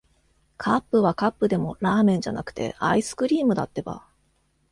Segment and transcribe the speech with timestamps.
[0.57, 4.03] カップはカップでも、ラーメンじゃなくて、アイスクリームだってば。